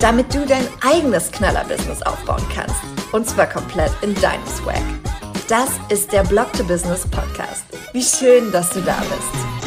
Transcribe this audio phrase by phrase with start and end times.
[0.00, 2.76] Damit du dein eigenes Knaller-Business aufbauen kannst.
[3.12, 4.82] Und zwar komplett in deinem Swag.
[5.48, 7.64] Das ist der Blog to Business Podcast.
[7.92, 9.65] Wie schön, dass du da bist.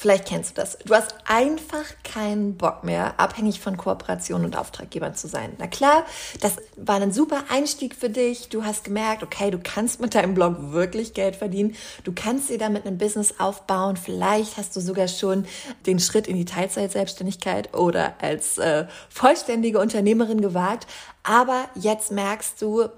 [0.00, 0.78] Vielleicht kennst du das.
[0.78, 5.52] Du hast einfach keinen Bock mehr, abhängig von Kooperationen und Auftraggebern zu sein.
[5.58, 6.06] Na klar,
[6.40, 8.48] das war ein super Einstieg für dich.
[8.48, 11.76] Du hast gemerkt, okay, du kannst mit deinem Blog wirklich Geld verdienen.
[12.02, 13.98] Du kannst dir damit ein Business aufbauen.
[13.98, 15.44] Vielleicht hast du sogar schon
[15.84, 20.86] den Schritt in die Teilzeitselbstständigkeit oder als äh, vollständige Unternehmerin gewagt.
[21.24, 22.88] Aber jetzt merkst du,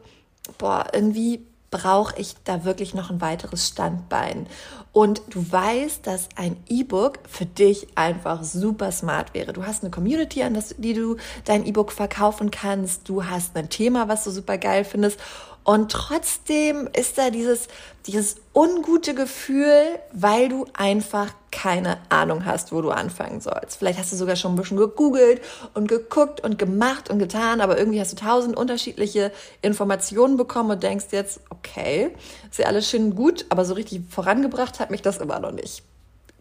[0.56, 4.46] boah, irgendwie brauche ich da wirklich noch ein weiteres Standbein.
[4.92, 9.52] Und du weißt, dass ein E-Book für dich einfach super smart wäre.
[9.52, 13.08] Du hast eine Community, an das, die du dein E-Book verkaufen kannst.
[13.08, 15.18] Du hast ein Thema, was du super geil findest.
[15.64, 17.68] Und trotzdem ist da dieses,
[18.06, 23.78] dieses ungute Gefühl, weil du einfach keine Ahnung hast, wo du anfangen sollst.
[23.78, 25.40] Vielleicht hast du sogar schon ein bisschen gegoogelt
[25.74, 30.82] und geguckt und gemacht und getan, aber irgendwie hast du tausend unterschiedliche Informationen bekommen und
[30.82, 32.14] denkst jetzt, okay,
[32.50, 35.84] ist ja alles schön gut, aber so richtig vorangebracht hat mich das immer noch nicht.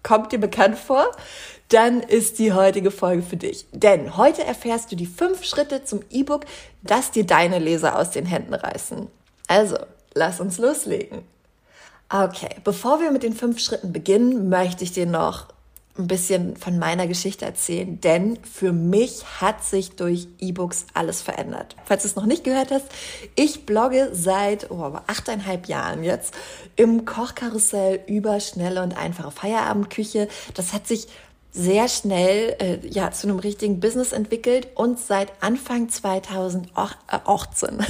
[0.04, 1.12] Kommt dir bekannt vor?
[1.70, 3.66] Dann ist die heutige Folge für dich.
[3.72, 6.46] Denn heute erfährst du die fünf Schritte zum E-Book,
[6.82, 9.08] das dir deine Leser aus den Händen reißen.
[9.48, 9.78] Also,
[10.14, 11.24] lass uns loslegen.
[12.10, 15.48] Okay, bevor wir mit den fünf Schritten beginnen, möchte ich dir noch
[15.98, 21.76] ein bisschen von meiner Geschichte erzählen, denn für mich hat sich durch E-Books alles verändert.
[21.86, 22.86] Falls du es noch nicht gehört hast,
[23.36, 26.34] ich blogge seit oh, achteinhalb Jahren jetzt
[26.76, 30.28] im Kochkarussell über schnelle und einfache Feierabendküche.
[30.54, 31.08] Das hat sich
[31.52, 36.70] sehr schnell äh, ja zu einem richtigen Business entwickelt und seit Anfang 2018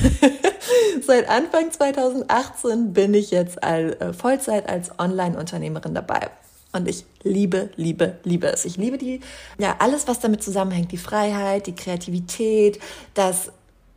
[1.05, 6.31] seit Anfang 2018 bin ich jetzt all, äh, Vollzeit als Online-Unternehmerin dabei.
[6.73, 8.65] Und ich liebe, liebe, liebe es.
[8.65, 9.19] Ich liebe die,
[9.57, 10.91] ja, alles, was damit zusammenhängt.
[10.91, 12.79] Die Freiheit, die Kreativität,
[13.13, 13.51] dass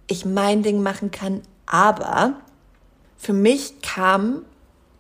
[0.06, 1.42] ich mein Ding machen kann.
[1.66, 2.34] Aber
[3.16, 4.42] für mich kam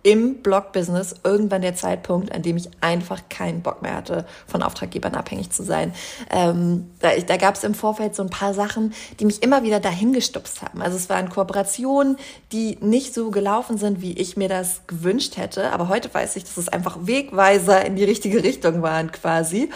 [0.04, 5.14] im Blog-Business irgendwann der Zeitpunkt, an dem ich einfach keinen Bock mehr hatte, von Auftraggebern
[5.14, 5.92] abhängig zu sein.
[6.30, 9.80] Ähm, da da gab es im Vorfeld so ein paar Sachen, die mich immer wieder
[9.80, 10.82] dahin gestupst haben.
[10.82, 12.18] Also es waren Kooperationen,
[12.52, 15.72] die nicht so gelaufen sind, wie ich mir das gewünscht hätte.
[15.72, 19.70] Aber heute weiß ich, dass es einfach Wegweiser in die richtige Richtung waren quasi.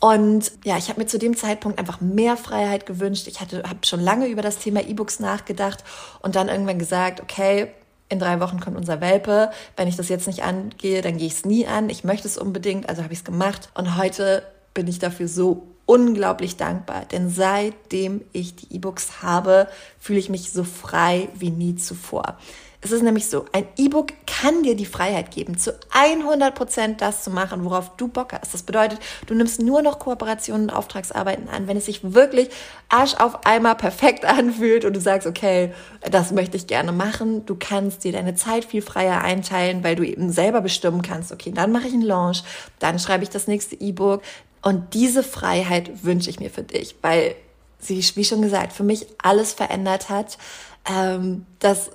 [0.00, 3.26] Und ja, ich habe mir zu dem Zeitpunkt einfach mehr Freiheit gewünscht.
[3.28, 5.84] Ich hatte, habe schon lange über das Thema E-Books nachgedacht
[6.20, 7.68] und dann irgendwann gesagt, okay,
[8.12, 9.50] in drei Wochen kommt unser Welpe.
[9.76, 11.88] Wenn ich das jetzt nicht angehe, dann gehe ich es nie an.
[11.90, 13.70] Ich möchte es unbedingt, also habe ich es gemacht.
[13.74, 19.68] Und heute bin ich dafür so unglaublich dankbar, denn seitdem ich die E-Books habe,
[19.98, 22.38] fühle ich mich so frei wie nie zuvor.
[22.84, 27.22] Es ist nämlich so, ein E-Book kann dir die Freiheit geben, zu 100 Prozent das
[27.22, 28.52] zu machen, worauf du Bock hast.
[28.52, 32.50] Das bedeutet, du nimmst nur noch Kooperationen und Auftragsarbeiten an, wenn es sich wirklich
[32.88, 35.72] Arsch auf einmal perfekt anfühlt und du sagst, okay,
[36.10, 37.46] das möchte ich gerne machen.
[37.46, 41.52] Du kannst dir deine Zeit viel freier einteilen, weil du eben selber bestimmen kannst, okay,
[41.54, 42.42] dann mache ich einen Launch,
[42.80, 44.22] dann schreibe ich das nächste E-Book.
[44.60, 47.36] Und diese Freiheit wünsche ich mir für dich, weil
[47.78, 50.36] sie, wie schon gesagt, für mich alles verändert hat.
[50.84, 51.92] Ähm, dass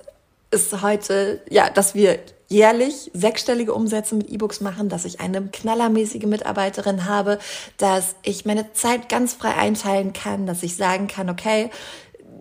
[0.50, 6.24] ist heute, ja, dass wir jährlich sechsstellige Umsätze mit E-Books machen, dass ich eine knallermäßige
[6.24, 7.38] Mitarbeiterin habe,
[7.76, 11.70] dass ich meine Zeit ganz frei einteilen kann, dass ich sagen kann, okay,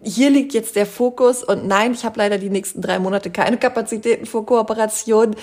[0.03, 3.57] hier liegt jetzt der Fokus und nein, ich habe leider die nächsten drei Monate keine
[3.57, 5.35] Kapazitäten für Kooperation.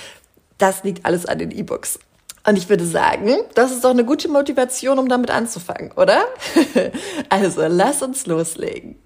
[0.57, 1.99] Das liegt alles an den E-Books.
[2.47, 6.27] Und ich würde sagen, das ist doch eine gute Motivation, um damit anzufangen, oder?
[7.31, 8.97] also, lass uns loslegen.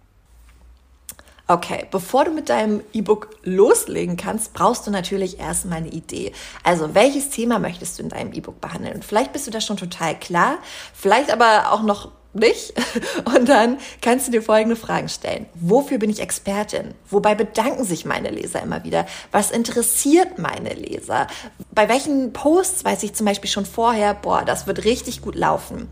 [1.51, 6.33] Okay, bevor du mit deinem E-Book loslegen kannst, brauchst du natürlich erstmal eine Idee.
[6.63, 8.97] Also, welches Thema möchtest du in deinem E-Book behandeln?
[8.97, 10.59] Und vielleicht bist du da schon total klar,
[10.93, 12.75] vielleicht aber auch noch nicht.
[13.25, 15.47] Und dann kannst du dir folgende Fragen stellen.
[15.55, 16.93] Wofür bin ich Expertin?
[17.09, 19.07] Wobei bedanken sich meine Leser immer wieder?
[19.33, 21.29] Was interessiert meine Leser?
[21.71, 25.89] Bei welchen Posts weiß ich zum Beispiel schon vorher, boah, das wird richtig gut laufen?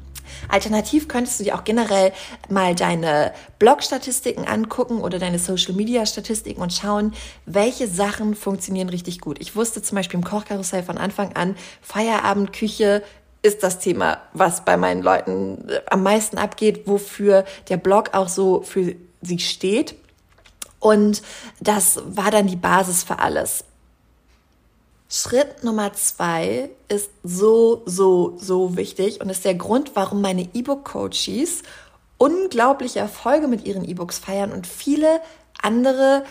[0.48, 2.12] Alternativ könntest du dir auch generell
[2.48, 7.12] mal deine Blog-Statistiken angucken oder deine Social-Media-Statistiken und schauen,
[7.44, 9.38] welche Sachen funktionieren richtig gut.
[9.40, 13.02] Ich wusste zum Beispiel im Kochkarussell von Anfang an, Feierabendküche
[13.42, 18.28] ist das Thema, was bei meinen Leuten äh, am meisten abgeht, wofür der Blog auch
[18.28, 19.94] so für sie steht.
[20.80, 21.22] Und
[21.60, 23.64] das war dann die Basis für alles.
[25.08, 31.62] Schritt Nummer zwei ist so, so, so wichtig und ist der Grund, warum meine E-Book-Coaches
[32.18, 35.20] unglaubliche Erfolge mit ihren E-Books feiern und viele
[35.62, 36.24] andere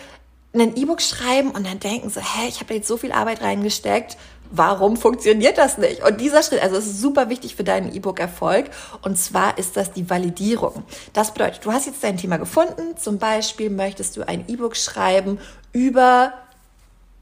[0.53, 4.17] ein E-Book schreiben und dann denken so, hä, ich habe jetzt so viel Arbeit reingesteckt,
[4.51, 6.03] warum funktioniert das nicht?
[6.03, 8.69] Und dieser Schritt, also ist super wichtig für deinen E-Book-Erfolg
[9.01, 10.83] und zwar ist das die Validierung.
[11.13, 15.39] Das bedeutet, du hast jetzt dein Thema gefunden, zum Beispiel möchtest du ein E-Book schreiben
[15.73, 16.33] über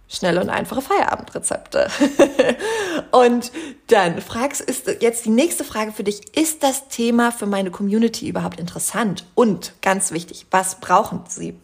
[0.07, 1.87] schnelle und einfache Feierabendrezepte.
[3.11, 3.51] und
[3.87, 8.27] dann fragst, ist jetzt die nächste Frage für dich, ist das Thema für meine Community
[8.27, 9.25] überhaupt interessant?
[9.35, 11.59] Und ganz wichtig, was brauchen sie?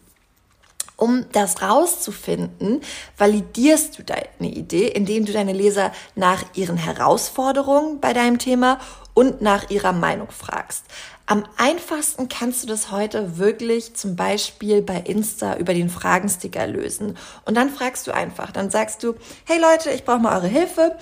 [0.96, 2.82] Um das rauszufinden,
[3.18, 8.80] validierst du deine Idee, indem du deine Leser nach ihren Herausforderungen bei deinem Thema
[9.14, 10.84] und nach ihrer Meinung fragst.
[11.30, 17.18] Am einfachsten kannst du das heute wirklich zum Beispiel bei Insta über den Fragensticker lösen.
[17.46, 19.14] Und dann fragst du einfach, dann sagst du,
[19.46, 20.98] hey Leute, ich brauche mal eure Hilfe.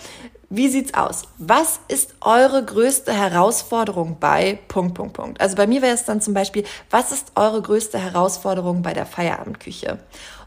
[0.50, 1.24] Wie sieht's aus?
[1.38, 5.40] Was ist eure größte Herausforderung bei Punkt, Punkt, Punkt?
[5.40, 9.06] Also bei mir wäre es dann zum Beispiel, was ist eure größte Herausforderung bei der
[9.06, 9.98] Feierabendküche?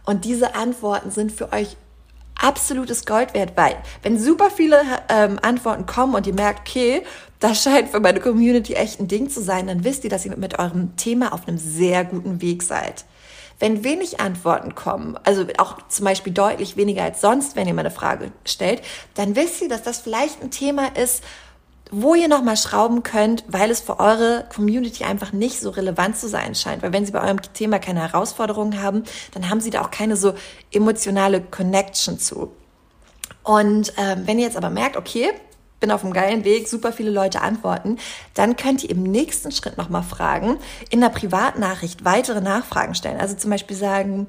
[0.04, 1.78] Und diese Antworten sind für euch
[2.40, 7.02] absolutes Gold wert, weil wenn super viele ähm, Antworten kommen und ihr merkt, okay,
[7.38, 10.36] das scheint für meine Community echt ein Ding zu sein, dann wisst ihr, dass ihr
[10.36, 13.04] mit eurem Thema auf einem sehr guten Weg seid.
[13.58, 17.80] Wenn wenig Antworten kommen, also auch zum Beispiel deutlich weniger als sonst, wenn ihr mal
[17.80, 18.82] eine Frage stellt,
[19.14, 21.22] dann wisst ihr, dass das vielleicht ein Thema ist,
[21.90, 26.28] wo ihr nochmal schrauben könnt, weil es für eure Community einfach nicht so relevant zu
[26.28, 26.82] sein scheint.
[26.82, 30.16] Weil wenn sie bei eurem Thema keine Herausforderungen haben, dann haben sie da auch keine
[30.16, 30.34] so
[30.72, 32.52] emotionale Connection zu.
[33.42, 35.32] Und ähm, wenn ihr jetzt aber merkt, okay,
[35.80, 37.98] bin auf einem geilen Weg, super viele Leute antworten,
[38.34, 40.58] dann könnt ihr im nächsten Schritt nochmal fragen,
[40.90, 43.18] in der Privatnachricht weitere Nachfragen stellen.
[43.18, 44.26] Also zum Beispiel sagen,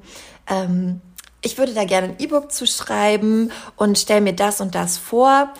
[0.47, 1.01] ähm,
[1.41, 5.53] ich würde da gerne ein E-Book zu schreiben und stell mir das und das vor.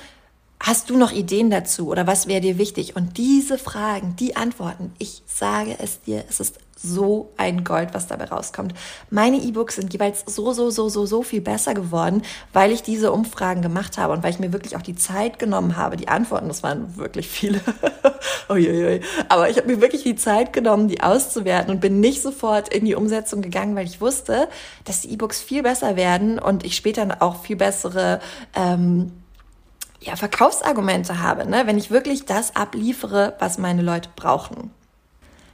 [0.63, 2.95] Hast du noch Ideen dazu oder was wäre dir wichtig?
[2.95, 8.07] Und diese Fragen, die Antworten, ich sage es dir, es ist so ein Gold, was
[8.07, 8.73] dabei rauskommt.
[9.09, 12.21] Meine E-Books sind jeweils so, so, so, so, so viel besser geworden,
[12.53, 15.77] weil ich diese Umfragen gemacht habe und weil ich mir wirklich auch die Zeit genommen
[15.77, 15.97] habe.
[15.97, 17.59] Die Antworten, das waren wirklich viele.
[18.49, 19.01] Uiuiui.
[19.29, 22.85] Aber ich habe mir wirklich die Zeit genommen, die auszuwerten und bin nicht sofort in
[22.85, 24.47] die Umsetzung gegangen, weil ich wusste,
[24.85, 28.19] dass die E-Books viel besser werden und ich später auch viel bessere
[28.55, 29.11] ähm,
[30.01, 31.67] ja, Verkaufsargumente habe, ne?
[31.67, 34.71] wenn ich wirklich das abliefere, was meine Leute brauchen.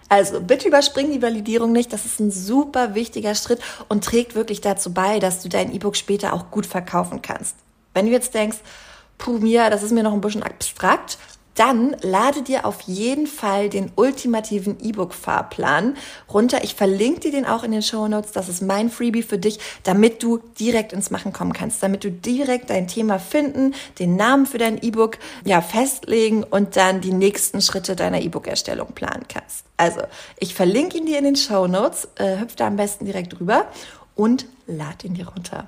[0.09, 1.91] Also bitte überspring die Validierung nicht.
[1.91, 3.59] Das ist ein super wichtiger Schritt
[3.89, 7.55] und trägt wirklich dazu bei, dass du dein E-Book später auch gut verkaufen kannst.
[7.93, 8.59] Wenn du jetzt denkst,
[9.17, 11.17] puh, Mia, das ist mir noch ein bisschen abstrakt,
[11.57, 15.97] dann lade dir auf jeden Fall den ultimativen E-Book-Fahrplan
[16.31, 16.63] runter.
[16.63, 18.31] Ich verlinke dir den auch in den Show Notes.
[18.31, 22.11] Das ist mein Freebie für dich, damit du direkt ins Machen kommen kannst, damit du
[22.11, 27.61] direkt dein Thema finden, den Namen für dein E-Book ja festlegen und dann die nächsten
[27.61, 29.65] Schritte deiner E-Book-Erstellung planen kannst.
[29.77, 30.01] Also,
[30.39, 33.65] ich verlinke ihn dir in den Show Notes, äh, hüpf da am besten direkt rüber
[34.15, 35.67] und lad ihn dir runter.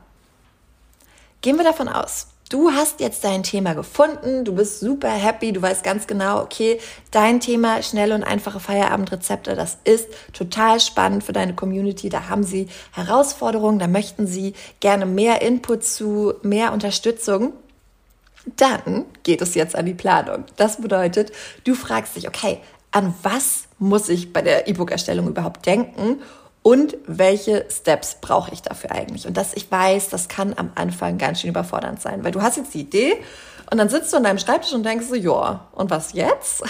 [1.41, 5.61] Gehen wir davon aus, Du hast jetzt dein Thema gefunden, du bist super happy, du
[5.61, 6.79] weißt ganz genau, okay,
[7.11, 12.09] dein Thema schnelle und einfache Feierabendrezepte, das ist total spannend für deine Community.
[12.09, 17.53] Da haben sie Herausforderungen, da möchten sie gerne mehr Input zu, mehr Unterstützung.
[18.57, 20.45] Dann geht es jetzt an die Planung.
[20.57, 21.31] Das bedeutet,
[21.65, 26.19] du fragst dich, okay, an was muss ich bei der E-Book-Erstellung überhaupt denken
[26.61, 29.25] und welche Steps brauche ich dafür eigentlich?
[29.27, 32.57] Und das, ich weiß, das kann am Anfang ganz schön überfordernd sein, weil du hast
[32.57, 33.17] jetzt die Idee
[33.71, 36.63] und dann sitzt du an deinem Schreibtisch und denkst so, ja, und was jetzt?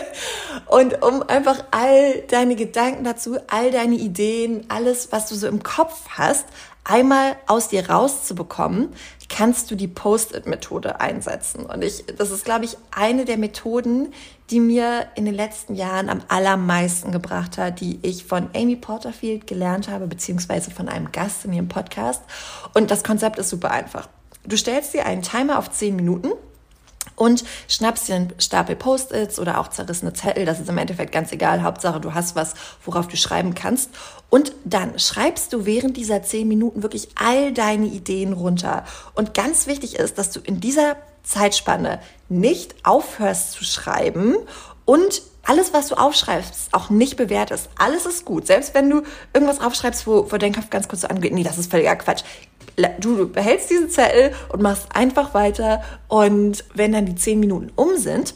[0.66, 5.62] und um einfach all deine Gedanken dazu, all deine Ideen, alles, was du so im
[5.62, 6.46] Kopf hast,
[6.84, 8.90] einmal aus dir rauszubekommen,
[9.28, 11.66] kannst du die Post-it-Methode einsetzen.
[11.66, 14.12] Und ich, das ist, glaube ich, eine der Methoden,
[14.50, 19.46] die mir in den letzten Jahren am allermeisten gebracht hat, die ich von Amy Porterfield
[19.46, 22.22] gelernt habe, beziehungsweise von einem Gast in ihrem Podcast.
[22.74, 24.08] Und das Konzept ist super einfach.
[24.46, 26.30] Du stellst dir einen Timer auf 10 Minuten
[27.18, 31.32] und schnappst dir einen Stapel Post-its oder auch zerrissene Zettel, das ist im Endeffekt ganz
[31.32, 33.90] egal, Hauptsache du hast was, worauf du schreiben kannst.
[34.30, 38.84] Und dann schreibst du während dieser zehn Minuten wirklich all deine Ideen runter.
[39.14, 44.36] Und ganz wichtig ist, dass du in dieser Zeitspanne nicht aufhörst zu schreiben
[44.84, 47.70] und alles, was du aufschreibst, auch nicht bewertest.
[47.78, 48.46] Alles ist gut.
[48.46, 51.56] Selbst wenn du irgendwas aufschreibst, wo, wo dein Kopf ganz kurz so angeht, nee, das
[51.56, 52.22] ist völliger Quatsch
[53.00, 55.82] du behältst diesen Zettel und machst einfach weiter.
[56.08, 58.34] Und wenn dann die zehn Minuten um sind,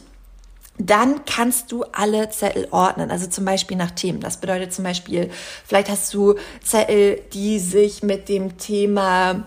[0.79, 4.21] dann kannst du alle Zettel ordnen, also zum Beispiel nach Themen.
[4.21, 5.29] Das bedeutet zum Beispiel,
[5.65, 9.45] vielleicht hast du Zettel, die sich mit dem Thema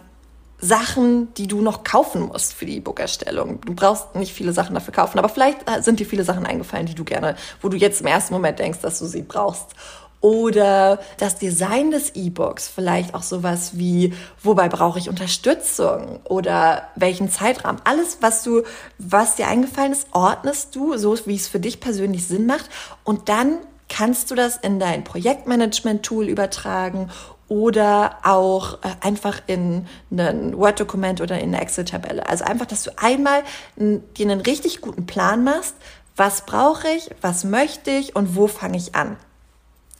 [0.58, 3.60] Sachen, die du noch kaufen musst für die E-Book-Erstellung.
[3.60, 6.94] Du brauchst nicht viele Sachen dafür kaufen, aber vielleicht sind dir viele Sachen eingefallen, die
[6.94, 9.74] du gerne, wo du jetzt im ersten Moment denkst, dass du sie brauchst.
[10.20, 17.30] Oder das Design des E-Books, vielleicht auch sowas wie, wobei brauche ich Unterstützung oder welchen
[17.30, 17.80] Zeitrahmen.
[17.84, 18.62] Alles, was du,
[18.98, 22.68] was dir eingefallen ist, ordnest du, so wie es für dich persönlich Sinn macht.
[23.04, 23.58] Und dann
[23.88, 27.10] kannst du das in dein Projektmanagement-Tool übertragen
[27.48, 32.28] oder auch äh, einfach in ein Word-Dokument oder in eine Excel-Tabelle.
[32.28, 33.42] Also einfach, dass du einmal
[33.76, 35.74] dir einen richtig guten Plan machst,
[36.16, 39.16] was brauche ich, was möchte ich und wo fange ich an.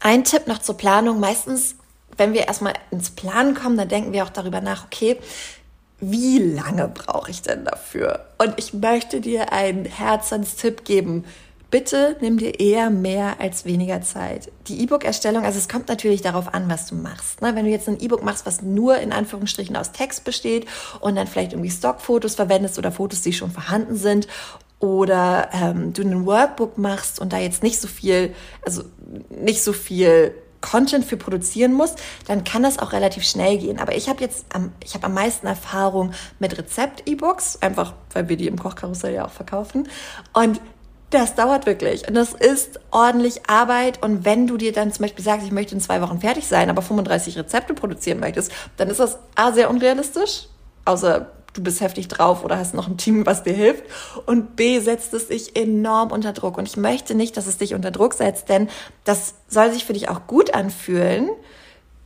[0.01, 1.21] Ein Tipp noch zur Planung.
[1.21, 1.77] Meistens,
[2.17, 5.19] wenn wir erstmal ins Planen kommen, dann denken wir auch darüber nach, okay,
[5.99, 8.27] wie lange brauche ich denn dafür?
[8.39, 11.25] Und ich möchte dir einen Herzenstipp geben.
[11.71, 14.53] Bitte nimm dir eher mehr als weniger Zeit.
[14.69, 17.43] Die E-Book-Erstellung, also es kommt natürlich darauf an, was du machst.
[17.43, 17.57] Ne?
[17.57, 20.67] Wenn du jetzt ein E-Book machst, was nur in Anführungsstrichen aus Text besteht
[21.01, 24.29] und dann vielleicht irgendwie Stockfotos verwendest oder Fotos, die schon vorhanden sind
[24.79, 28.83] oder ähm, du ein Workbook machst und da jetzt nicht so viel, also
[29.31, 33.79] nicht so viel Content für produzieren musst, dann kann das auch relativ schnell gehen.
[33.79, 38.37] Aber ich habe jetzt am, ich habe am meisten Erfahrung mit Rezept-E-Books, einfach weil wir
[38.37, 39.89] die im Kochkarussell ja auch verkaufen.
[40.33, 40.61] Und
[41.11, 44.03] das dauert wirklich und das ist ordentlich Arbeit.
[44.03, 46.69] Und wenn du dir dann zum Beispiel sagst, ich möchte in zwei Wochen fertig sein,
[46.69, 50.49] aber 35 Rezepte produzieren möchtest, dann ist das A sehr unrealistisch,
[50.85, 53.85] außer du bist heftig drauf oder hast noch ein Team, was dir hilft.
[54.27, 56.59] Und B setzt es dich enorm unter Druck.
[56.59, 58.69] Und ich möchte nicht, dass es dich unter Druck setzt, denn
[59.05, 61.31] das soll sich für dich auch gut anfühlen,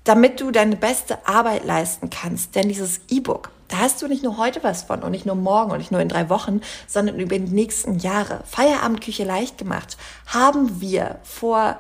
[0.04, 2.54] damit du deine beste Arbeit leisten kannst.
[2.54, 5.71] Denn dieses E-Book, da hast du nicht nur heute was von und nicht nur morgen
[5.71, 8.42] und nicht nur in drei Wochen, sondern über die nächsten Jahre.
[8.47, 11.78] Feierabendküche leicht gemacht haben wir vor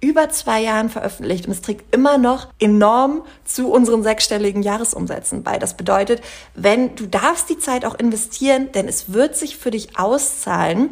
[0.00, 5.58] über zwei Jahren veröffentlicht und es trägt immer noch enorm zu unseren sechsstelligen Jahresumsätzen bei.
[5.58, 6.22] Das bedeutet,
[6.54, 10.90] wenn du darfst die Zeit auch investieren, denn es wird sich für dich auszahlen,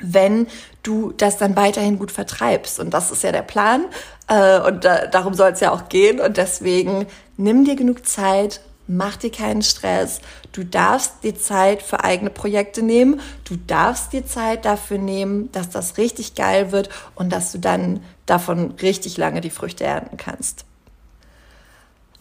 [0.00, 0.46] wenn
[0.82, 2.78] du das dann weiterhin gut vertreibst.
[2.78, 3.86] Und das ist ja der Plan.
[4.28, 6.20] Äh, und darum soll es ja auch gehen.
[6.20, 7.06] Und deswegen
[7.38, 10.20] nimm dir genug Zeit, Mach dir keinen Stress.
[10.56, 13.20] Du darfst dir Zeit für eigene Projekte nehmen.
[13.44, 18.02] Du darfst dir Zeit dafür nehmen, dass das richtig geil wird und dass du dann
[18.24, 20.64] davon richtig lange die Früchte ernten kannst.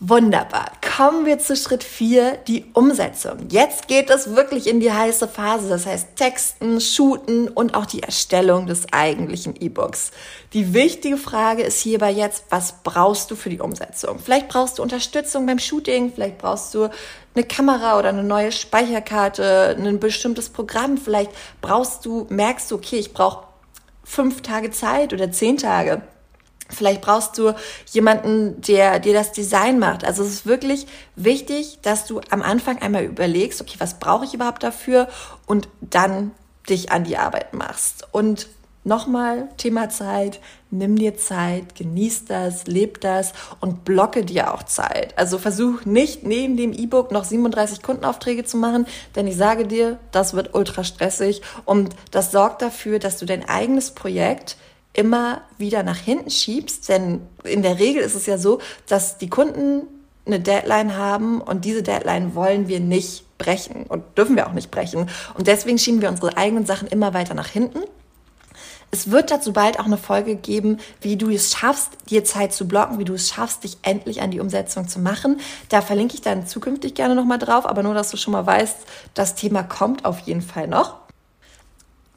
[0.01, 0.69] Wunderbar.
[0.95, 3.49] Kommen wir zu Schritt 4, die Umsetzung.
[3.49, 8.01] Jetzt geht es wirklich in die heiße Phase, das heißt Texten, Shooten und auch die
[8.01, 10.11] Erstellung des eigentlichen E-Books.
[10.53, 14.19] Die wichtige Frage ist hierbei jetzt, was brauchst du für die Umsetzung?
[14.19, 16.87] Vielleicht brauchst du Unterstützung beim Shooting, vielleicht brauchst du
[17.35, 22.99] eine Kamera oder eine neue Speicherkarte, ein bestimmtes Programm, vielleicht brauchst du, merkst du, okay,
[22.99, 23.47] ich brauche
[24.05, 26.03] fünf Tage Zeit oder zehn Tage
[26.69, 27.53] Vielleicht brauchst du
[27.91, 30.03] jemanden, der dir das Design macht.
[30.03, 34.34] Also es ist wirklich wichtig, dass du am Anfang einmal überlegst, okay, was brauche ich
[34.34, 35.07] überhaupt dafür
[35.45, 36.31] und dann
[36.67, 38.07] dich an die Arbeit machst.
[38.12, 38.48] Und
[38.84, 40.39] nochmal Thema Zeit,
[40.72, 45.17] nimm dir Zeit, genieß das, leb das und blocke dir auch Zeit.
[45.17, 50.00] Also versuch nicht neben dem E-Book noch 37 Kundenaufträge zu machen, denn ich sage dir,
[50.12, 54.57] das wird ultra stressig und das sorgt dafür, dass du dein eigenes Projekt
[54.95, 59.29] immer wieder nach hinten schiebst, denn in der Regel ist es ja so, dass die
[59.29, 59.83] Kunden
[60.25, 64.71] eine Deadline haben und diese Deadline wollen wir nicht brechen und dürfen wir auch nicht
[64.71, 65.09] brechen.
[65.35, 67.79] Und deswegen schieben wir unsere eigenen Sachen immer weiter nach hinten.
[68.91, 72.67] Es wird dazu bald auch eine Folge geben, wie du es schaffst, dir Zeit zu
[72.67, 75.41] blocken, wie du es schaffst, dich endlich an die Umsetzung zu machen.
[75.69, 78.77] Da verlinke ich dann zukünftig gerne nochmal drauf, aber nur, dass du schon mal weißt,
[79.13, 81.04] das Thema kommt auf jeden Fall noch.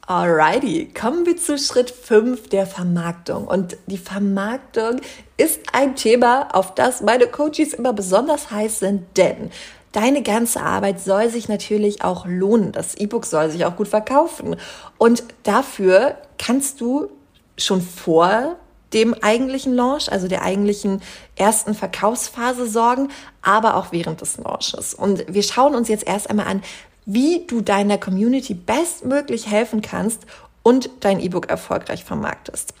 [0.09, 3.45] Alrighty, kommen wir zu Schritt 5 der Vermarktung.
[3.45, 5.01] Und die Vermarktung
[5.37, 9.51] ist ein Thema, auf das meine Coaches immer besonders heiß sind, denn
[9.91, 12.71] deine ganze Arbeit soll sich natürlich auch lohnen.
[12.71, 14.55] Das E-Book soll sich auch gut verkaufen.
[14.97, 17.11] Und dafür kannst du
[17.55, 18.55] schon vor
[18.93, 21.03] dem eigentlichen Launch, also der eigentlichen
[21.35, 23.09] ersten Verkaufsphase sorgen,
[23.43, 24.95] aber auch während des Launches.
[24.95, 26.63] Und wir schauen uns jetzt erst einmal an,
[27.11, 30.27] wie du deiner Community bestmöglich helfen kannst
[30.61, 32.75] und dein E-Book erfolgreich vermarktest.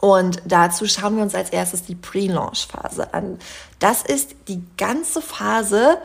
[0.00, 3.38] Und dazu schauen wir uns als erstes die Pre-Launch-Phase an.
[3.78, 5.98] Das ist die ganze Phase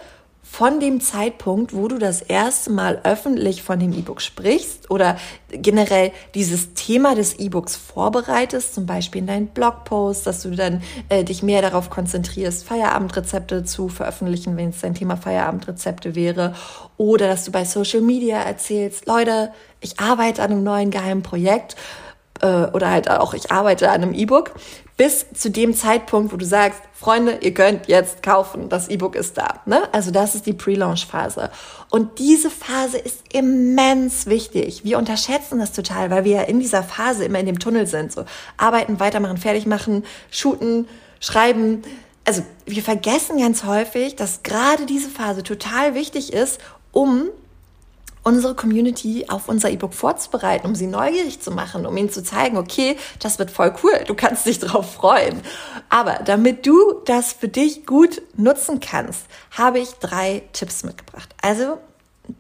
[0.52, 5.16] von dem Zeitpunkt, wo du das erste Mal öffentlich von dem E-Book sprichst oder
[5.50, 11.24] generell dieses Thema des E-Books vorbereitest, zum Beispiel in deinen Blogpost, dass du dann äh,
[11.24, 16.54] dich mehr darauf konzentrierst, Feierabendrezepte zu veröffentlichen, wenn es dein Thema Feierabendrezepte wäre,
[16.98, 21.78] oder dass du bei Social Media erzählst, Leute, ich arbeite an einem neuen geheimen Projekt
[22.42, 24.52] äh, oder halt auch ich arbeite an einem E-Book,
[24.98, 29.38] bis zu dem Zeitpunkt, wo du sagst, Freunde, ihr könnt jetzt kaufen, das E-Book ist
[29.38, 29.62] da.
[29.66, 29.82] Ne?
[29.92, 31.50] Also das ist die Pre-Launch-Phase.
[31.90, 34.84] Und diese Phase ist immens wichtig.
[34.84, 38.12] Wir unterschätzen das total, weil wir ja in dieser Phase immer in dem Tunnel sind.
[38.12, 38.26] So
[38.58, 40.88] arbeiten, weitermachen, fertig machen, shooten,
[41.20, 41.82] schreiben.
[42.24, 46.60] Also wir vergessen ganz häufig, dass gerade diese Phase total wichtig ist,
[46.92, 47.30] um
[48.24, 52.58] unsere Community auf unser E-Book vorzubereiten, um sie neugierig zu machen, um ihnen zu zeigen,
[52.58, 55.42] okay, das wird voll cool, du kannst dich drauf freuen.
[55.90, 61.34] Aber damit du das für dich gut nutzen kannst, habe ich drei Tipps mitgebracht.
[61.42, 61.78] Also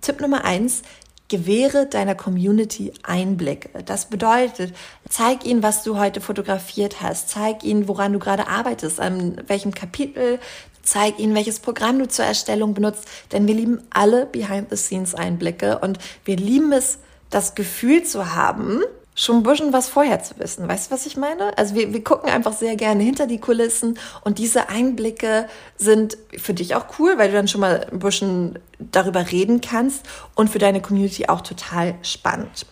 [0.02, 0.84] Tipp Nummer eins,
[1.32, 3.84] gewähre deiner Community Einblicke.
[3.86, 4.76] Das bedeutet,
[5.10, 9.74] zeig ihnen, was du heute fotografiert hast, zeig ihnen, woran du gerade arbeitest, an welchem
[9.74, 10.40] Kapitel,
[10.84, 16.38] Zeig ihnen, welches Programm du zur Erstellung benutzt, denn wir lieben alle Behind-the-Scenes-Einblicke und wir
[16.38, 18.82] lieben es, das Gefühl zu haben,
[19.16, 20.68] schon ein bisschen was vorher zu wissen.
[20.68, 21.58] Weißt du, was ich meine?
[21.58, 25.48] Also wir, wir gucken einfach sehr gerne hinter die Kulissen und diese Einblicke
[25.78, 30.06] sind für dich auch cool, weil du dann schon mal ein bisschen darüber reden kannst
[30.36, 32.66] und für deine Community auch total spannend.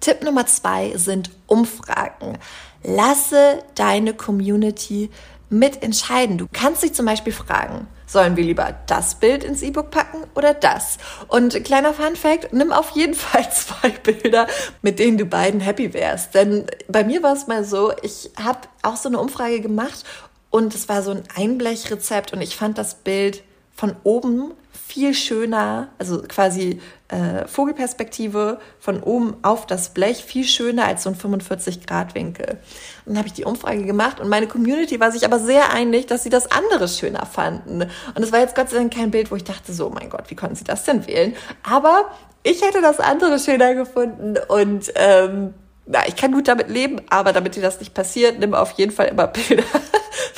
[0.00, 2.38] Tipp Nummer zwei sind Umfragen.
[2.82, 5.10] Lasse deine Community
[5.50, 6.38] mitentscheiden.
[6.38, 10.54] Du kannst dich zum Beispiel fragen, sollen wir lieber das Bild ins E-Book packen oder
[10.54, 10.98] das?
[11.28, 14.46] Und kleiner Fun Fact, nimm auf jeden Fall zwei Bilder,
[14.82, 16.34] mit denen du beiden happy wärst.
[16.34, 20.04] Denn bei mir war es mal so, ich habe auch so eine Umfrage gemacht
[20.50, 23.42] und es war so ein Einblechrezept und ich fand das Bild
[23.74, 24.52] von oben
[24.86, 26.80] viel schöner, also quasi
[27.10, 32.58] äh, Vogelperspektive von oben auf das Blech, viel schöner als so ein 45-Grad-Winkel.
[33.06, 36.22] Dann habe ich die Umfrage gemacht und meine Community war sich aber sehr einig, dass
[36.22, 37.82] sie das andere schöner fanden.
[37.82, 40.24] Und es war jetzt Gott sei Dank kein Bild, wo ich dachte, so, mein Gott,
[40.28, 41.34] wie konnten sie das denn wählen?
[41.62, 42.10] Aber
[42.42, 45.54] ich hätte das andere schöner gefunden und ähm,
[45.86, 48.92] na, ich kann gut damit leben, aber damit dir das nicht passiert, nimm auf jeden
[48.92, 49.64] Fall immer Bilder,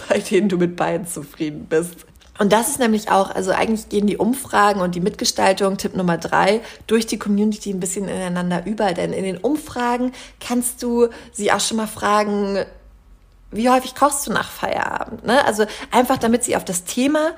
[0.08, 2.06] bei denen du mit beiden zufrieden bist.
[2.42, 6.18] Und das ist nämlich auch, also eigentlich gehen die Umfragen und die Mitgestaltung, Tipp Nummer
[6.18, 8.94] drei, durch die Community ein bisschen ineinander über.
[8.94, 12.64] Denn in den Umfragen kannst du sie auch schon mal fragen,
[13.52, 15.24] wie häufig kochst du nach Feierabend?
[15.24, 15.44] Ne?
[15.46, 17.30] Also einfach, damit sie auf das Thema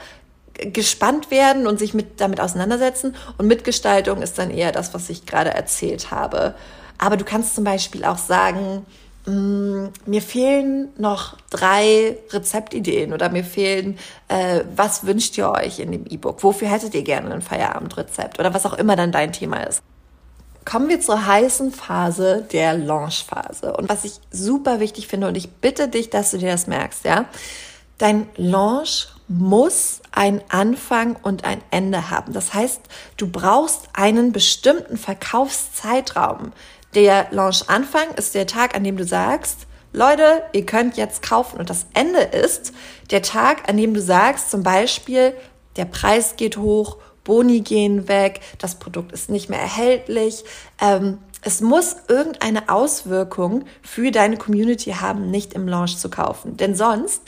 [0.55, 3.15] gespannt werden und sich mit, damit auseinandersetzen.
[3.37, 6.55] Und Mitgestaltung ist dann eher das, was ich gerade erzählt habe.
[6.97, 8.87] Aber du kannst zum Beispiel auch sagen,
[9.27, 16.05] mir fehlen noch drei Rezeptideen oder mir fehlen, äh, was wünscht ihr euch in dem
[16.07, 16.43] E-Book?
[16.43, 19.83] Wofür hättet ihr gerne ein Feierabendrezept oder was auch immer dann dein Thema ist?
[20.67, 23.75] Kommen wir zur heißen Phase der Launch-Phase.
[23.75, 27.05] Und was ich super wichtig finde, und ich bitte dich, dass du dir das merkst,
[27.05, 27.27] ja,
[27.99, 32.33] dein Launch muss ein Anfang und ein Ende haben.
[32.33, 32.81] Das heißt,
[33.17, 36.53] du brauchst einen bestimmten Verkaufszeitraum.
[36.95, 41.59] Der Launch-Anfang ist der Tag, an dem du sagst, Leute, ihr könnt jetzt kaufen.
[41.59, 42.73] Und das Ende ist
[43.11, 45.35] der Tag, an dem du sagst, zum Beispiel,
[45.77, 50.45] der Preis geht hoch, Boni gehen weg, das Produkt ist nicht mehr erhältlich.
[50.81, 56.57] Ähm, es muss irgendeine Auswirkung für deine Community haben, nicht im Launch zu kaufen.
[56.57, 57.23] Denn sonst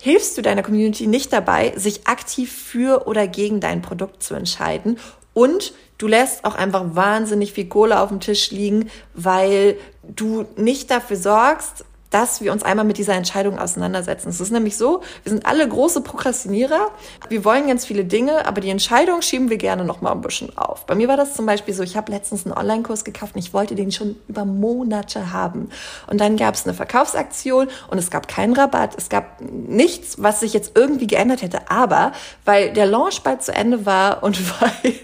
[0.00, 4.98] hilfst du deiner Community nicht dabei, sich aktiv für oder gegen dein Produkt zu entscheiden
[5.36, 10.90] und du lässt auch einfach wahnsinnig viel Kohle auf dem Tisch liegen, weil du nicht
[10.90, 11.84] dafür sorgst,
[12.16, 14.30] dass wir uns einmal mit dieser Entscheidung auseinandersetzen.
[14.30, 16.88] Es ist nämlich so, wir sind alle große Prokrastinierer.
[17.28, 20.56] Wir wollen ganz viele Dinge, aber die Entscheidung schieben wir gerne noch mal ein bisschen
[20.56, 20.86] auf.
[20.86, 23.52] Bei mir war das zum Beispiel so, ich habe letztens einen Online-Kurs gekauft und ich
[23.52, 25.68] wollte den schon über Monate haben.
[26.06, 28.94] Und dann gab es eine Verkaufsaktion und es gab keinen Rabatt.
[28.96, 31.70] Es gab nichts, was sich jetzt irgendwie geändert hätte.
[31.70, 32.12] Aber
[32.46, 34.94] weil der Launch bald zu Ende war und weil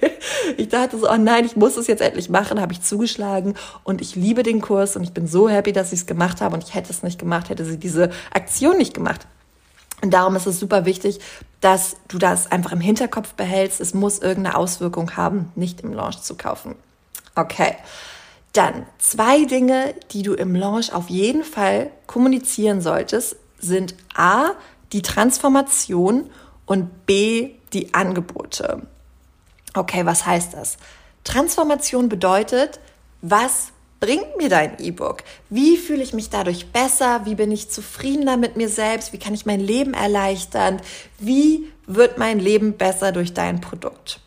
[0.57, 3.53] ich dachte so, oh nein, ich muss es jetzt endlich machen, habe ich zugeschlagen
[3.85, 6.55] und ich liebe den Kurs und ich bin so happy, dass ich es gemacht habe
[6.55, 9.27] und ich hätte es nicht gemacht, hätte sie diese Aktion nicht gemacht.
[10.03, 11.21] Und darum ist es super wichtig,
[11.61, 13.81] dass du das einfach im Hinterkopf behältst.
[13.81, 16.75] Es muss irgendeine Auswirkung haben, nicht im Launch zu kaufen.
[17.35, 17.77] Okay.
[18.53, 24.51] Dann zwei Dinge, die du im Launch auf jeden Fall kommunizieren solltest, sind A,
[24.93, 26.29] die Transformation
[26.67, 28.83] und B, die Angebote.
[29.73, 30.77] Okay, was heißt das?
[31.25, 32.81] Transformation bedeutet,
[33.23, 35.19] was bringt mir dein E-Book?
[35.49, 37.21] Wie fühle ich mich dadurch besser?
[37.25, 39.13] Wie bin ich zufriedener mit mir selbst?
[39.13, 40.83] Wie kann ich mein Leben erleichtern?
[41.21, 44.19] Wie wird mein Leben besser durch dein Produkt?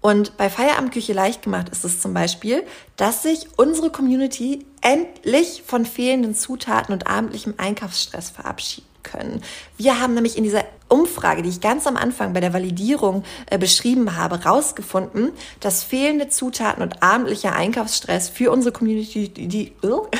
[0.00, 2.62] Und bei Feierabendküche leicht gemacht ist es zum Beispiel,
[2.94, 9.42] dass sich unsere Community endlich von fehlenden Zutaten und abendlichem Einkaufsstress verabschiedet können.
[9.76, 13.58] Wir haben nämlich in dieser Umfrage, die ich ganz am Anfang bei der Validierung äh,
[13.58, 19.72] beschrieben habe, herausgefunden, dass fehlende Zutaten und abendlicher Einkaufsstress für unsere Community die, die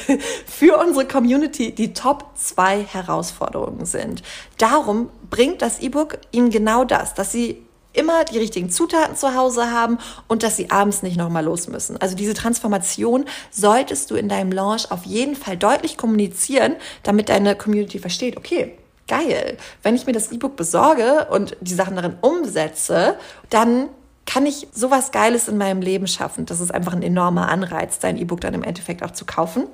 [0.46, 4.22] für unsere Community die Top zwei Herausforderungen sind.
[4.58, 7.62] Darum bringt das E-Book ihnen genau das, dass sie
[7.98, 11.96] immer die richtigen Zutaten zu Hause haben und dass sie abends nicht nochmal los müssen.
[12.00, 17.56] Also diese Transformation solltest du in deinem Launch auf jeden Fall deutlich kommunizieren, damit deine
[17.56, 23.16] Community versteht, okay, geil, wenn ich mir das E-Book besorge und die Sachen darin umsetze,
[23.50, 23.88] dann
[24.26, 26.44] kann ich sowas Geiles in meinem Leben schaffen.
[26.44, 29.66] Das ist einfach ein enormer Anreiz, dein E-Book dann im Endeffekt auch zu kaufen.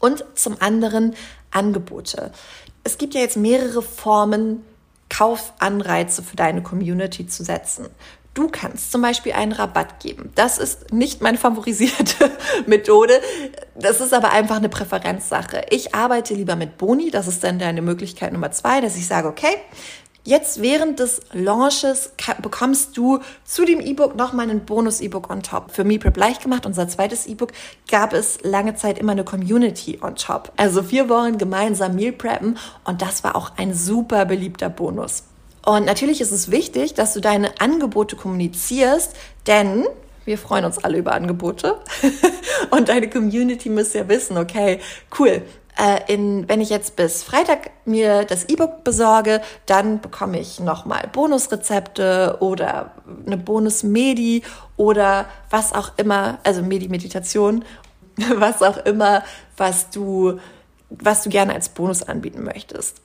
[0.00, 1.14] Und zum anderen
[1.50, 2.32] Angebote.
[2.82, 4.64] Es gibt ja jetzt mehrere Formen,
[5.10, 7.88] Kaufanreize für deine Community zu setzen.
[8.32, 10.30] Du kannst zum Beispiel einen Rabatt geben.
[10.36, 12.30] Das ist nicht meine favorisierte
[12.66, 13.20] Methode.
[13.74, 15.66] Das ist aber einfach eine Präferenzsache.
[15.70, 17.10] Ich arbeite lieber mit Boni.
[17.10, 19.56] Das ist dann deine Möglichkeit Nummer zwei, dass ich sage, okay,
[20.22, 25.70] Jetzt während des Launches bekommst du zu dem E-Book nochmal einen Bonus-E-Book on top.
[25.70, 27.52] Für MePrep leicht gemacht, unser zweites E-Book,
[27.90, 30.52] gab es lange Zeit immer eine Community on top.
[30.56, 35.24] Also wir wollen gemeinsam Meal preppen und das war auch ein super beliebter Bonus.
[35.64, 39.14] Und natürlich ist es wichtig, dass du deine Angebote kommunizierst,
[39.46, 39.86] denn
[40.26, 41.76] wir freuen uns alle über Angebote.
[42.70, 44.80] und deine Community muss ja wissen, okay,
[45.18, 45.42] cool,
[45.80, 51.08] äh, in, wenn ich jetzt bis Freitag mir das E-Book besorge, dann bekomme ich nochmal
[51.10, 52.90] Bonusrezepte oder
[53.26, 54.42] eine Bonus-Medi
[54.76, 57.64] oder was auch immer, also Medi-Meditation,
[58.36, 59.24] was auch immer,
[59.56, 60.38] was du,
[60.90, 62.98] was du gerne als Bonus anbieten möchtest.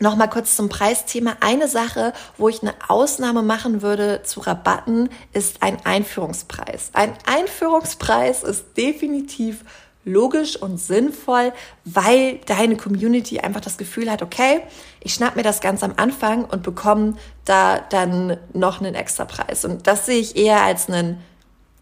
[0.00, 1.36] Nochmal kurz zum Preisthema.
[1.40, 6.90] Eine Sache, wo ich eine Ausnahme machen würde zu Rabatten, ist ein Einführungspreis.
[6.92, 9.64] Ein Einführungspreis ist definitiv
[10.08, 11.52] logisch und sinnvoll,
[11.84, 14.60] weil deine Community einfach das Gefühl hat, okay,
[15.00, 19.64] ich schnapp mir das ganz am Anfang und bekomme da dann noch einen extra Preis.
[19.64, 21.22] Und das sehe ich eher als einen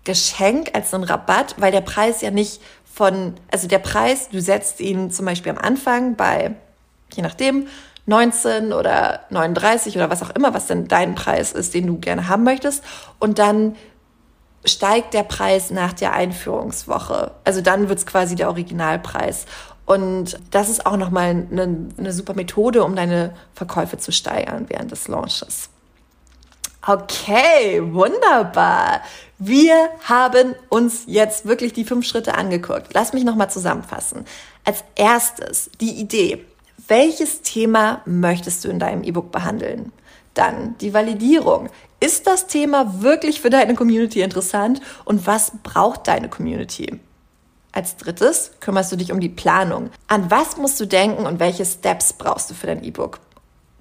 [0.04, 2.60] Geschenk, als einen Rabatt, weil der Preis ja nicht
[2.92, 6.54] von, also der Preis, du setzt ihn zum Beispiel am Anfang bei,
[7.14, 7.66] je nachdem,
[8.06, 12.28] 19 oder 39 oder was auch immer, was denn dein Preis ist, den du gerne
[12.28, 12.84] haben möchtest.
[13.18, 13.76] Und dann
[14.66, 17.32] steigt der Preis nach der Einführungswoche.
[17.44, 19.46] Also dann wird's quasi der Originalpreis.
[19.86, 24.90] Und das ist auch nochmal eine, eine super Methode, um deine Verkäufe zu steigern während
[24.90, 25.70] des Launches.
[26.86, 29.00] Okay, wunderbar.
[29.38, 32.94] Wir haben uns jetzt wirklich die fünf Schritte angeguckt.
[32.94, 34.24] Lass mich nochmal zusammenfassen.
[34.64, 36.44] Als erstes die Idee.
[36.88, 39.90] Welches Thema möchtest du in deinem E-Book behandeln?
[40.34, 41.68] Dann die Validierung.
[41.98, 47.00] Ist das Thema wirklich für deine Community interessant und was braucht deine Community?
[47.72, 49.90] Als drittes kümmerst du dich um die Planung.
[50.06, 53.18] An was musst du denken und welche Steps brauchst du für dein E-Book?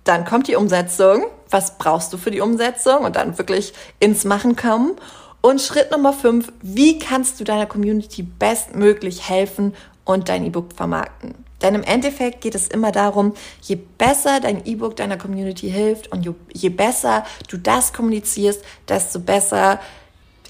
[0.04, 1.26] Dann kommt die Umsetzung.
[1.52, 3.04] Was brauchst du für die Umsetzung?
[3.04, 4.96] Und dann wirklich ins Machen kommen.
[5.42, 11.45] Und Schritt Nummer fünf, wie kannst du deiner Community bestmöglich helfen und dein E-Book vermarkten?
[11.62, 16.28] Denn im Endeffekt geht es immer darum, je besser dein E-Book deiner Community hilft und
[16.54, 19.80] je besser du das kommunizierst, desto besser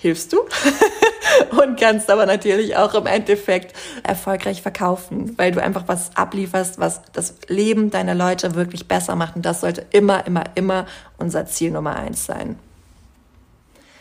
[0.01, 0.39] hilfst du
[1.61, 7.01] und kannst aber natürlich auch im Endeffekt erfolgreich verkaufen, weil du einfach was ablieferst, was
[7.13, 9.35] das Leben deiner Leute wirklich besser macht.
[9.35, 10.85] Und das sollte immer, immer, immer
[11.17, 12.59] unser Ziel Nummer eins sein.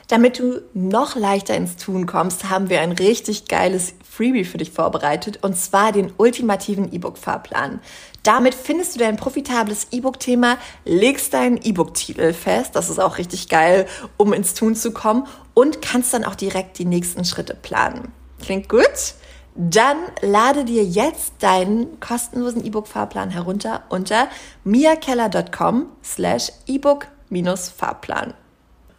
[0.08, 4.70] Damit du noch leichter ins Tun kommst, haben wir ein richtig geiles Freebie für dich
[4.70, 7.80] vorbereitet und zwar den ultimativen E-Book-Fahrplan.
[8.22, 13.86] Damit findest du dein profitables E-Book-Thema, legst deinen E-Book-Titel fest, das ist auch richtig geil,
[14.16, 18.12] um ins Tun zu kommen und kannst dann auch direkt die nächsten Schritte planen.
[18.40, 19.14] Klingt gut?
[19.56, 24.28] Dann lade dir jetzt deinen kostenlosen E-Book-Fahrplan herunter unter
[24.64, 28.34] miakeller.com slash E-Book-Fahrplan.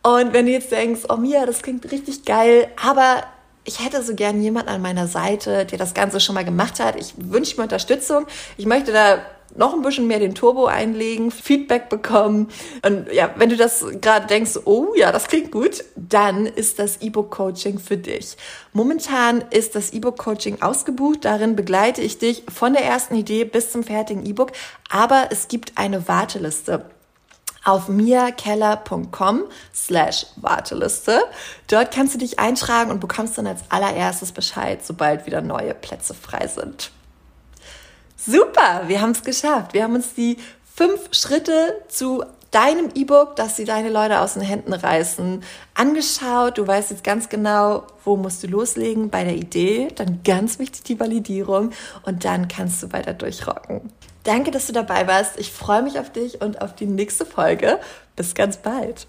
[0.05, 3.23] Und wenn du jetzt denkst, oh Mia, das klingt richtig geil, aber
[3.63, 6.95] ich hätte so gern jemanden an meiner Seite, der das Ganze schon mal gemacht hat.
[6.95, 8.27] Ich wünsche mir Unterstützung.
[8.55, 9.17] Ich möchte da
[9.55, 12.49] noch ein bisschen mehr den Turbo einlegen, Feedback bekommen.
[12.85, 17.01] Und ja, wenn du das gerade denkst, oh ja, das klingt gut, dann ist das
[17.01, 18.37] E-Book-Coaching für dich.
[18.73, 21.25] Momentan ist das E-Book-Coaching ausgebucht.
[21.25, 24.51] Darin begleite ich dich von der ersten Idee bis zum fertigen E-Book.
[24.87, 26.85] Aber es gibt eine Warteliste.
[27.65, 31.19] Auf miakeller.com slash Warteliste.
[31.67, 36.13] Dort kannst du dich eintragen und bekommst dann als allererstes Bescheid, sobald wieder neue Plätze
[36.13, 36.91] frei sind.
[38.15, 39.73] Super, wir haben es geschafft.
[39.73, 40.37] Wir haben uns die
[40.73, 46.57] fünf Schritte zu deinem E-Book, dass sie deine Leute aus den Händen reißen, angeschaut.
[46.57, 49.89] Du weißt jetzt ganz genau, wo musst du loslegen bei der Idee.
[49.93, 51.71] Dann ganz wichtig die Validierung
[52.03, 53.91] und dann kannst du weiter durchrocken.
[54.25, 55.39] Danke, dass du dabei warst.
[55.39, 57.79] Ich freue mich auf dich und auf die nächste Folge.
[58.15, 59.07] Bis ganz bald.